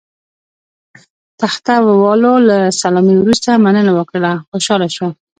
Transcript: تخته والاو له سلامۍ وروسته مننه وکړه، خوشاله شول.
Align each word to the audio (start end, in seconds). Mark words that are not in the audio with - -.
تخته 1.39 1.73
والاو 2.03 2.37
له 2.49 2.57
سلامۍ 2.81 3.15
وروسته 3.19 3.49
مننه 3.63 3.91
وکړه، 3.95 4.31
خوشاله 4.49 4.87
شول. 4.95 5.11